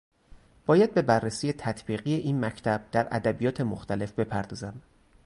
[0.65, 4.81] باید به بررسی تطبیقی این مکتب در ادبیات مختلف بپردازیم